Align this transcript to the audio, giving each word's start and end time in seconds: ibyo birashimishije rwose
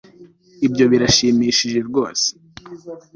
ibyo 0.67 0.85
birashimishije 0.91 1.79
rwose 1.87 2.27